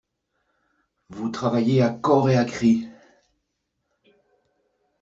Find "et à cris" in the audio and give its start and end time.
2.31-2.89